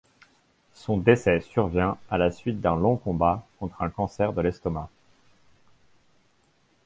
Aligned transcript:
Son 0.73 0.97
décès 0.97 1.41
survient 1.41 1.95
à 2.09 2.17
la 2.17 2.31
suite 2.31 2.59
d'un 2.59 2.75
long 2.75 2.97
combat 2.97 3.45
contre 3.59 3.79
un 3.83 3.91
cancer 3.91 4.33
de 4.33 4.41
l'estomac. 4.41 4.89